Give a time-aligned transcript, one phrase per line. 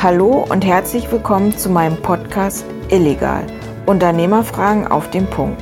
[0.00, 3.44] Hallo und herzlich willkommen zu meinem Podcast Illegal.
[3.86, 5.60] Unternehmerfragen auf den Punkt.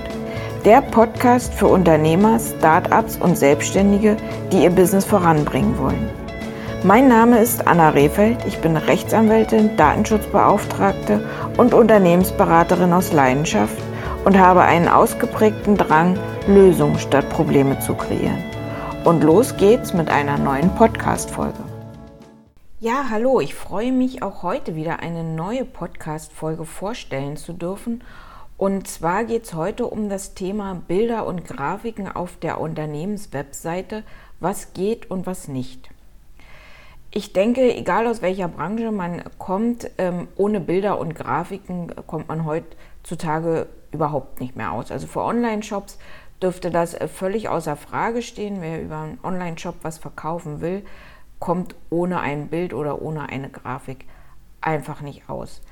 [0.67, 4.19] Der Podcast für Unternehmer, Startups und Selbstständige,
[4.53, 6.11] die ihr Business voranbringen wollen.
[6.85, 8.37] Mein Name ist Anna Rehfeld.
[8.47, 11.27] Ich bin Rechtsanwältin, Datenschutzbeauftragte
[11.57, 13.79] und Unternehmensberaterin aus Leidenschaft
[14.27, 18.45] und habe einen ausgeprägten Drang, Lösungen statt Probleme zu kreieren.
[19.03, 21.76] Und los geht's mit einer neuen Podcast-Folge.
[22.87, 28.05] Ja, hallo, ich freue mich auch heute wieder eine neue Podcast-Folge vorstellen zu dürfen.
[28.57, 34.05] Und zwar geht es heute um das Thema Bilder und Grafiken auf der Unternehmenswebseite,
[34.39, 35.91] was geht und was nicht.
[37.11, 42.45] Ich denke, egal aus welcher Branche man kommt, ähm, ohne Bilder und Grafiken kommt man
[42.45, 44.93] heutzutage überhaupt nicht mehr aus.
[44.93, 45.99] Also für Online-Shops
[46.41, 48.59] dürfte das äh, völlig außer Frage stehen.
[48.61, 50.85] Wer über einen Online-Shop was verkaufen will,
[51.39, 54.07] kommt ohne ein Bild oder ohne eine Grafik
[54.61, 55.63] einfach nicht aus.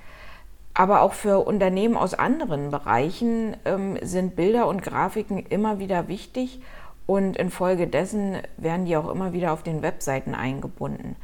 [0.74, 6.60] Aber auch für Unternehmen aus anderen Bereichen ähm, sind Bilder und Grafiken immer wieder wichtig
[7.06, 11.16] und infolgedessen werden die auch immer wieder auf den Webseiten eingebunden.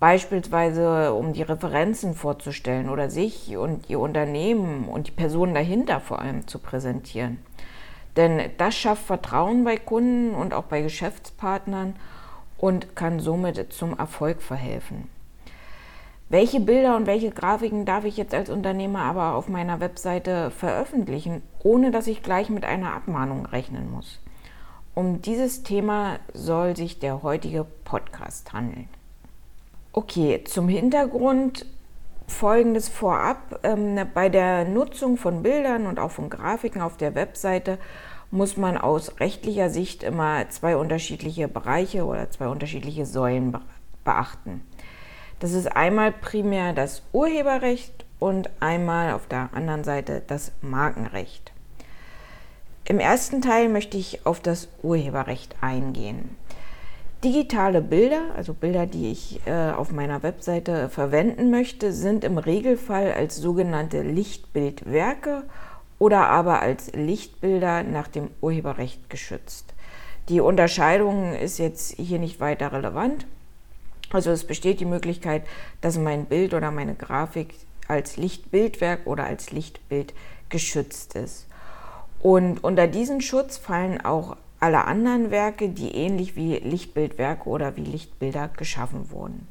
[0.00, 6.20] Beispielsweise um die Referenzen vorzustellen oder sich und ihr Unternehmen und die Personen dahinter vor
[6.20, 7.38] allem zu präsentieren.
[8.16, 11.94] Denn das schafft Vertrauen bei Kunden und auch bei Geschäftspartnern
[12.60, 15.08] und kann somit zum Erfolg verhelfen.
[16.28, 21.42] Welche Bilder und welche Grafiken darf ich jetzt als Unternehmer aber auf meiner Webseite veröffentlichen,
[21.64, 24.20] ohne dass ich gleich mit einer Abmahnung rechnen muss?
[24.94, 28.88] Um dieses Thema soll sich der heutige Podcast handeln.
[29.92, 31.66] Okay, zum Hintergrund
[32.28, 33.58] folgendes vorab.
[33.64, 37.78] Ähm, bei der Nutzung von Bildern und auch von Grafiken auf der Webseite
[38.30, 43.56] muss man aus rechtlicher Sicht immer zwei unterschiedliche Bereiche oder zwei unterschiedliche Säulen
[44.04, 44.62] beachten.
[45.40, 51.52] Das ist einmal primär das Urheberrecht und einmal auf der anderen Seite das Markenrecht.
[52.84, 56.36] Im ersten Teil möchte ich auf das Urheberrecht eingehen.
[57.24, 63.12] Digitale Bilder, also Bilder, die ich äh, auf meiner Webseite verwenden möchte, sind im Regelfall
[63.12, 65.44] als sogenannte Lichtbildwerke
[66.00, 69.74] oder aber als Lichtbilder nach dem Urheberrecht geschützt.
[70.28, 73.26] Die Unterscheidung ist jetzt hier nicht weiter relevant.
[74.10, 75.44] Also es besteht die Möglichkeit,
[75.80, 77.54] dass mein Bild oder meine Grafik
[77.86, 80.14] als Lichtbildwerk oder als Lichtbild
[80.48, 81.46] geschützt ist.
[82.18, 87.84] Und unter diesen Schutz fallen auch alle anderen Werke, die ähnlich wie Lichtbildwerke oder wie
[87.84, 89.46] Lichtbilder geschaffen wurden.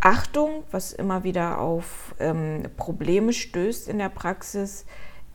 [0.00, 4.86] Achtung, was immer wieder auf ähm, Probleme stößt in der Praxis,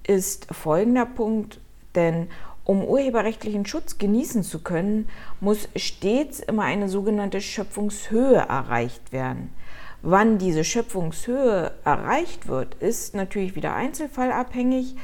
[0.08, 1.60] ist folgender Punkt,
[1.96, 2.30] denn
[2.64, 5.10] um urheberrechtlichen Schutz genießen zu können,
[5.42, 9.54] muss stets immer eine sogenannte Schöpfungshöhe erreicht werden.
[10.02, 14.96] Wann diese Schöpfungshöhe erreicht wird, ist natürlich wieder einzelfallabhängig.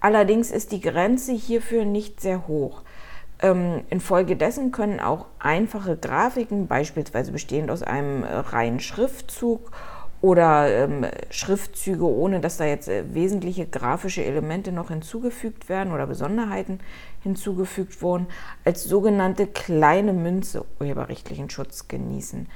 [0.00, 2.82] Allerdings ist die Grenze hierfür nicht sehr hoch.
[3.40, 9.70] Ähm, infolgedessen können auch einfache Grafiken, beispielsweise bestehend aus einem äh, reinen Schriftzug
[10.20, 16.08] oder ähm, Schriftzüge, ohne dass da jetzt äh, wesentliche grafische Elemente noch hinzugefügt werden oder
[16.08, 16.80] Besonderheiten
[17.22, 18.26] hinzugefügt wurden,
[18.64, 22.48] als sogenannte kleine Münze urheberrechtlichen Schutz genießen.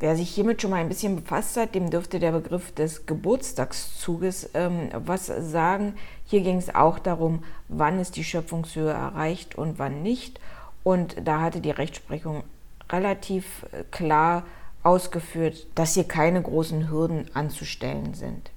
[0.00, 4.48] Wer sich hiermit schon mal ein bisschen befasst hat, dem dürfte der Begriff des Geburtstagszuges
[4.54, 5.94] ähm, was sagen.
[6.24, 10.40] Hier ging es auch darum, wann ist die Schöpfungshöhe erreicht und wann nicht.
[10.82, 12.44] Und da hatte die Rechtsprechung
[12.90, 14.44] relativ äh, klar
[14.82, 18.50] ausgeführt, dass hier keine großen Hürden anzustellen sind.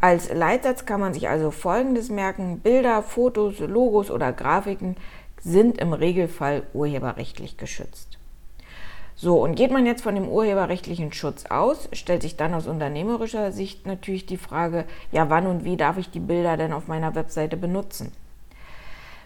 [0.00, 2.60] Als Leitsatz kann man sich also Folgendes merken.
[2.60, 4.96] Bilder, Fotos, Logos oder Grafiken
[5.42, 8.09] sind im Regelfall urheberrechtlich geschützt.
[9.22, 13.52] So, und geht man jetzt von dem urheberrechtlichen Schutz aus, stellt sich dann aus unternehmerischer
[13.52, 17.14] Sicht natürlich die Frage, ja, wann und wie darf ich die Bilder denn auf meiner
[17.14, 18.12] Webseite benutzen?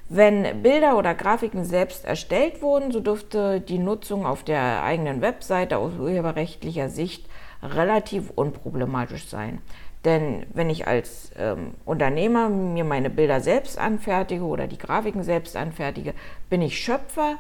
[0.09, 5.79] Wenn Bilder oder Grafiken selbst erstellt wurden, so dürfte die Nutzung auf der eigenen Webseite
[5.79, 7.27] aus urheberrechtlicher Sicht
[7.63, 9.63] relativ unproblematisch sein.
[10.05, 15.57] Denn wenn ich als ähm, Unternehmer mir meine Bilder selbst anfertige oder die Grafiken selbst
[15.57, 16.15] anfertige,
[16.51, 17.37] bin ich Schöpfer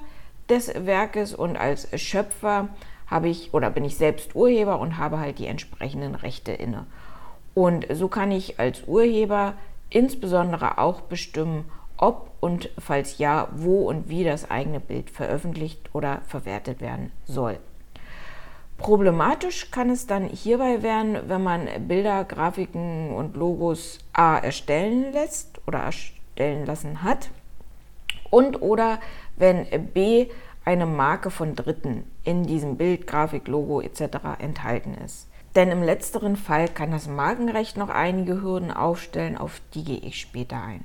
[0.49, 2.69] des Werkes und als Schöpfer
[3.07, 6.87] habe ich oder bin ich selbst Urheber und habe halt die entsprechenden Rechte inne.
[7.55, 9.55] Und so kann ich als Urheber
[9.91, 16.21] insbesondere auch bestimmen, ob und falls ja, wo und wie das eigene Bild veröffentlicht oder
[16.27, 17.59] verwertet werden soll.
[18.77, 25.61] Problematisch kann es dann hierbei werden, wenn man Bilder, Grafiken und Logos A erstellen lässt
[25.67, 27.31] oder erstellen lassen hat
[28.31, 28.99] und oder
[29.37, 30.29] wenn B
[30.65, 34.19] eine Marke von Dritten in diesem Bild, Grafik, Logo etc.
[34.39, 35.29] enthalten ist.
[35.55, 40.21] Denn im letzteren Fall kann das Markenrecht noch einige Hürden aufstellen, auf die gehe ich
[40.21, 40.85] später ein.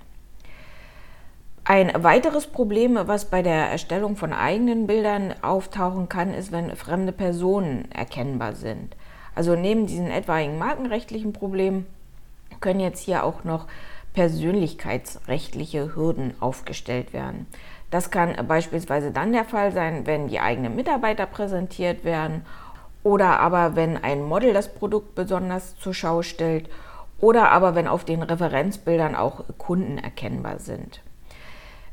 [1.63, 7.11] Ein weiteres Problem, was bei der Erstellung von eigenen Bildern auftauchen kann, ist, wenn fremde
[7.11, 8.95] Personen erkennbar sind.
[9.35, 11.85] Also neben diesen etwaigen markenrechtlichen Problemen
[12.59, 13.67] können jetzt hier auch noch
[14.13, 17.45] persönlichkeitsrechtliche Hürden aufgestellt werden.
[17.91, 22.45] Das kann beispielsweise dann der Fall sein, wenn die eigenen Mitarbeiter präsentiert werden
[23.03, 26.69] oder aber wenn ein Model das Produkt besonders zur Schau stellt
[27.19, 31.01] oder aber wenn auf den Referenzbildern auch Kunden erkennbar sind.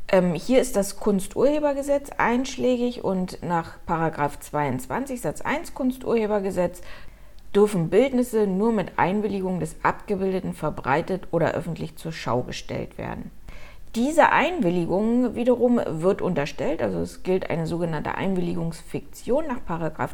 [0.09, 6.81] Ähm, hier ist das Kunsturhebergesetz einschlägig und nach 22 Satz 1 Kunsturhebergesetz
[7.55, 13.31] dürfen Bildnisse nur mit Einwilligung des Abgebildeten verbreitet oder öffentlich zur Schau gestellt werden.
[13.97, 19.61] Diese Einwilligung wiederum wird unterstellt, also es gilt eine sogenannte Einwilligungsfiktion nach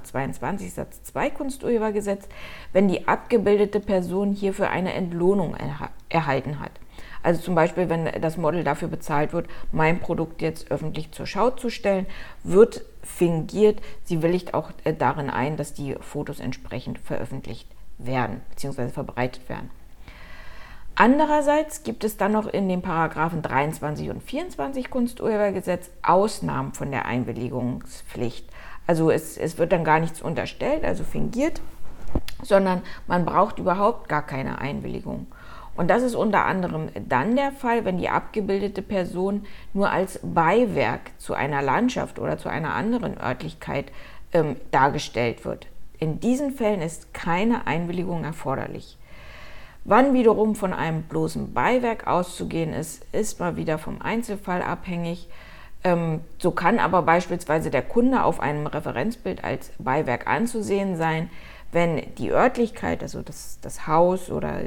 [0.05, 2.29] 22 Satz 2 Kunsturhebergesetz,
[2.73, 6.71] wenn die abgebildete Person hierfür eine Entlohnung erha erhalten hat.
[7.25, 11.51] Also zum Beispiel, wenn das Model dafür bezahlt wird, mein Produkt jetzt öffentlich zur Schau
[11.51, 12.07] zu stellen,
[12.45, 17.69] wird fingiert, sie willigt auch äh, darin ein, dass die Fotos entsprechend veröffentlicht
[17.99, 18.91] werden bzw.
[18.91, 19.71] verbreitet werden.
[20.95, 27.07] Andererseits gibt es dann noch in den Paragraphen 23 und 24 Kunsturhebergesetz Ausnahmen von der
[27.07, 28.47] Einwilligungspflicht.
[28.87, 31.63] Also es, es wird dann gar nichts unterstellt, also fingiert,
[32.43, 35.29] sondern man braucht überhaupt gar keine Einwilligung.
[35.75, 41.13] Und das ist unter anderem dann der Fall, wenn die abgebildete Person nur als Beiwerk
[41.17, 43.91] zu einer Landschaft oder zu einer anderen Örtlichkeit
[44.35, 45.69] ähm, dargestellt wird.
[45.99, 48.99] In diesen Fällen ist keine Einwilligung erforderlich.
[49.85, 55.29] Wann wiederum von einem bloßen Beiwerk auszugehen ist, ist mal wieder vom Einzelfall abhängig.
[55.83, 61.31] Ähm, so kann aber beispielsweise der Kunde auf einem Referenzbild als Beiwerk anzusehen sein,
[61.73, 64.61] wenn die Örtlichkeit, also das, das Haus oder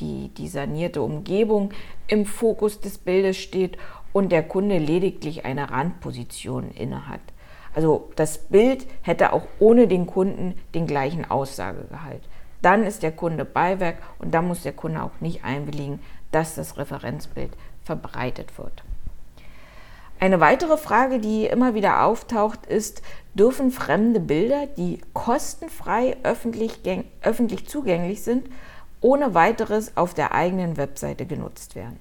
[0.00, 1.70] die, die sanierte Umgebung
[2.08, 3.78] im Fokus des Bildes steht
[4.12, 7.20] und der Kunde lediglich eine Randposition innehat.
[7.72, 12.22] Also das Bild hätte auch ohne den Kunden den gleichen Aussagegehalt.
[12.66, 16.00] Dann ist der Kunde Beiwerk und dann muss der Kunde auch nicht einwilligen,
[16.32, 17.52] dass das Referenzbild
[17.84, 18.82] verbreitet wird.
[20.18, 23.02] Eine weitere Frage, die immer wieder auftaucht, ist,
[23.34, 26.80] dürfen fremde Bilder, die kostenfrei öffentlich,
[27.22, 28.48] öffentlich zugänglich sind,
[29.00, 32.00] ohne weiteres auf der eigenen Webseite genutzt werden?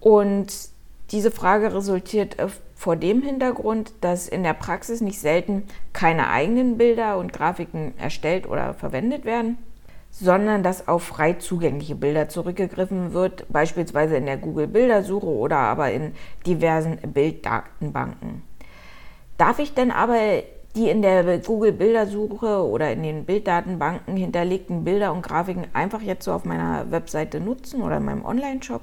[0.00, 0.52] Und
[1.12, 6.78] diese Frage resultiert äh, vor dem Hintergrund, dass in der Praxis nicht selten keine eigenen
[6.78, 9.58] Bilder und Grafiken erstellt oder verwendet werden,
[10.12, 16.12] sondern dass auf frei zugängliche Bilder zurückgegriffen wird, beispielsweise in der Google-Bildersuche oder aber in
[16.46, 18.44] diversen Bilddatenbanken.
[19.38, 20.44] Darf ich denn aber
[20.76, 26.32] die in der Google-Bildersuche oder in den Bilddatenbanken hinterlegten Bilder und Grafiken einfach jetzt so
[26.32, 28.82] auf meiner Webseite nutzen oder in meinem Online-Shop?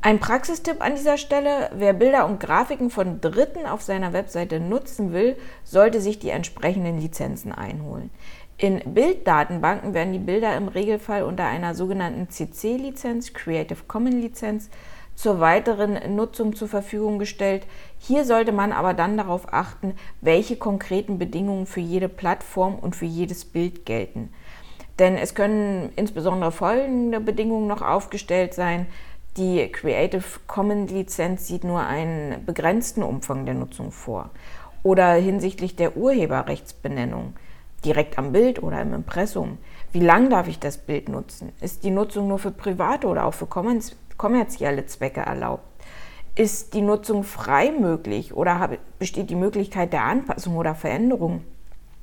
[0.00, 5.12] Ein Praxistipp an dieser Stelle, wer Bilder und Grafiken von Dritten auf seiner Webseite nutzen
[5.12, 8.10] will, sollte sich die entsprechenden Lizenzen einholen.
[8.58, 14.70] In Bilddatenbanken werden die Bilder im Regelfall unter einer sogenannten CC-Lizenz, Creative Commons Lizenz,
[15.18, 17.66] zur weiteren Nutzung zur Verfügung gestellt.
[17.98, 23.04] Hier sollte man aber dann darauf achten, welche konkreten Bedingungen für jede Plattform und für
[23.04, 24.32] jedes Bild gelten.
[25.00, 28.86] Denn es können insbesondere folgende Bedingungen noch aufgestellt sein.
[29.36, 34.30] Die Creative Commons Lizenz sieht nur einen begrenzten Umfang der Nutzung vor.
[34.84, 37.34] Oder hinsichtlich der Urheberrechtsbenennung,
[37.84, 39.58] direkt am Bild oder im Impressum.
[39.90, 41.52] Wie lang darf ich das Bild nutzen?
[41.60, 43.46] Ist die Nutzung nur für private oder auch für
[44.18, 45.64] kommerzielle Zwecke erlaubt?
[46.34, 51.42] Ist die Nutzung frei möglich oder besteht die Möglichkeit der Anpassung oder Veränderung?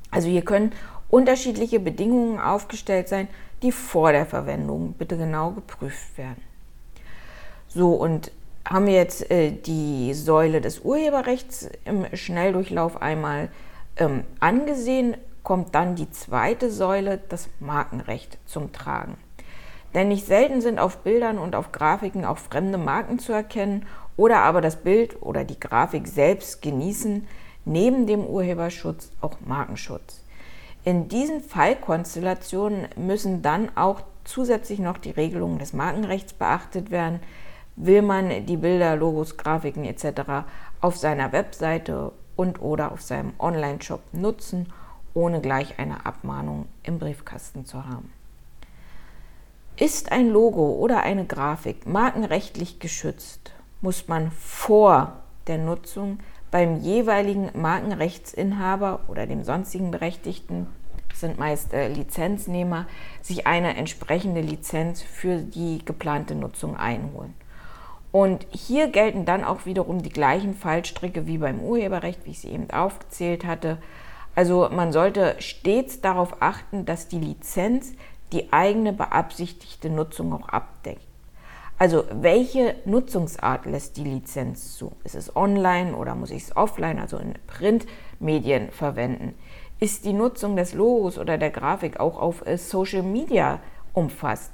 [0.09, 0.73] Also hier können
[1.09, 3.27] unterschiedliche Bedingungen aufgestellt sein,
[3.61, 6.41] die vor der Verwendung bitte genau geprüft werden.
[7.67, 8.31] So, und
[8.67, 13.49] haben wir jetzt äh, die Säule des Urheberrechts im Schnelldurchlauf einmal
[13.97, 19.17] ähm, angesehen, kommt dann die zweite Säule, das Markenrecht, zum Tragen.
[19.95, 23.87] Denn nicht selten sind auf Bildern und auf Grafiken auch fremde Marken zu erkennen
[24.17, 27.25] oder aber das Bild oder die Grafik selbst genießen
[27.63, 30.21] neben dem Urheberschutz auch Markenschutz.
[30.83, 37.21] In diesen Fallkonstellationen müssen dann auch zusätzlich noch die Regelungen des Markenrechts beachtet werden,
[37.77, 40.45] will man die Bilder, Logos, Grafiken etc.
[40.81, 44.71] auf seiner Webseite und oder auf seinem Online-Shop nutzen,
[45.13, 48.11] ohne gleich eine Abmahnung im Briefkasten zu haben.
[49.77, 53.51] Ist ein Logo oder eine Grafik markenrechtlich geschützt,
[53.81, 55.17] muss man vor
[55.47, 60.67] der Nutzung beim jeweiligen Markenrechtsinhaber oder dem sonstigen Berechtigten,
[61.13, 62.87] sind meist äh, Lizenznehmer,
[63.21, 67.33] sich eine entsprechende Lizenz für die geplante Nutzung einholen.
[68.13, 72.51] Und hier gelten dann auch wiederum die gleichen Fallstricke wie beim Urheberrecht, wie ich sie
[72.51, 73.77] eben aufgezählt hatte.
[74.35, 77.91] Also man sollte stets darauf achten, dass die Lizenz
[78.31, 81.05] die eigene beabsichtigte Nutzung auch abdeckt.
[81.77, 84.93] Also welche Nutzungsart lässt die Lizenz zu?
[85.03, 89.35] Ist es online oder muss ich es offline, also in Printmedien verwenden?
[89.79, 93.59] Ist die Nutzung des Logos oder der Grafik auch auf äh, Social Media
[93.91, 94.53] umfasst?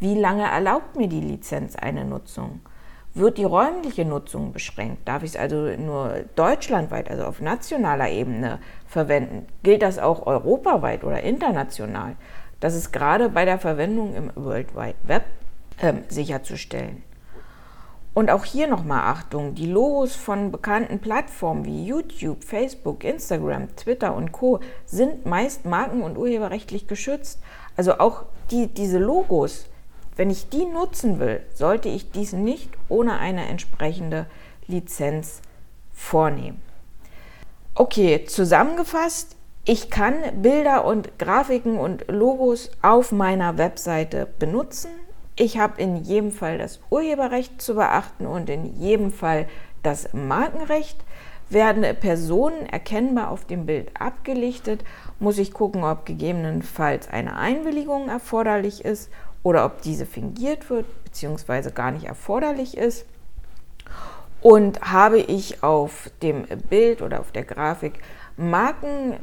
[0.00, 2.60] Wie lange erlaubt mir die Lizenz eine Nutzung?
[3.14, 5.08] Wird die räumliche Nutzung beschränkt?
[5.08, 9.46] Darf ich es also nur deutschlandweit, also auf nationaler Ebene verwenden?
[9.62, 12.16] Gilt das auch europaweit oder international?
[12.60, 15.24] Das ist gerade bei der Verwendung im World Wide Web
[15.78, 17.02] äh, sicherzustellen.
[18.14, 24.14] Und auch hier nochmal Achtung, die Logos von bekannten Plattformen wie YouTube, Facebook, Instagram, Twitter
[24.14, 27.40] und Co sind meist marken- und urheberrechtlich geschützt.
[27.76, 29.66] Also auch die, diese Logos
[30.16, 34.26] wenn ich die nutzen will, sollte ich dies nicht ohne eine entsprechende
[34.66, 35.42] Lizenz
[35.92, 36.60] vornehmen.
[37.74, 39.35] Okay, zusammengefasst,
[39.68, 44.90] ich kann Bilder und Grafiken und Logos auf meiner Webseite benutzen.
[45.34, 49.48] Ich habe in jedem Fall das Urheberrecht zu beachten und in jedem Fall
[49.82, 51.04] das Markenrecht.
[51.50, 54.84] Werden Personen erkennbar auf dem Bild abgelichtet,
[55.18, 59.10] muss ich gucken, ob gegebenenfalls eine Einwilligung erforderlich ist
[59.42, 61.70] oder ob diese fingiert wird bzw.
[61.72, 63.04] gar nicht erforderlich ist.
[64.42, 67.94] Und habe ich auf dem Bild oder auf der Grafik
[68.36, 69.14] Marken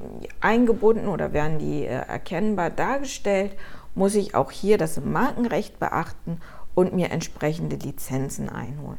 [0.42, 3.52] eingebunden oder werden die äh, erkennbar dargestellt,
[3.96, 6.42] muss ich auch hier das Markenrecht beachten
[6.76, 8.98] und mir entsprechende Lizenzen einholen.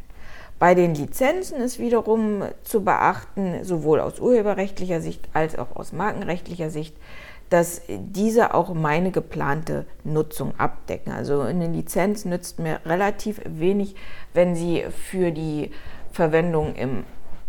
[0.61, 6.71] Bei den Lizenzen ist wiederum zu beachten, sowohl aus urheberrechtlicher Sicht als auch aus markenrechtlicher
[6.71, 6.97] Sicht,
[7.51, 11.13] dass diese auch meine geplante Nutzung abdecken.
[11.13, 13.97] Also eine Lizenz nützt mir relativ wenig,
[14.33, 15.71] wenn sie für die
[16.15, 17.05] Verwendung im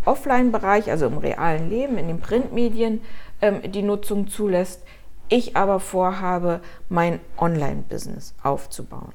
[0.05, 3.01] Offline-Bereich, also im realen Leben, in den Printmedien,
[3.41, 4.83] ähm, die Nutzung zulässt.
[5.29, 9.13] Ich aber vorhabe, mein Online-Business aufzubauen.